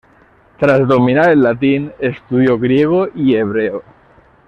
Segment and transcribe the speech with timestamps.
[0.57, 3.83] Tras dominar el latín estudió griego y hebreo.